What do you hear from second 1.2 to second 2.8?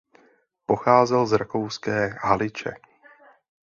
z rakouské Haliče.